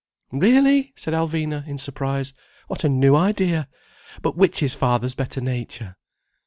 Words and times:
"Really!" 0.31 0.93
said 0.95 1.13
Alvina, 1.13 1.63
in 1.67 1.77
surprise. 1.77 2.33
"What 2.65 2.83
a 2.83 2.89
new 2.89 3.15
idea! 3.15 3.67
But 4.23 4.35
which 4.35 4.63
is 4.63 4.73
father's 4.73 5.13
better 5.13 5.41
nature?" 5.41 5.95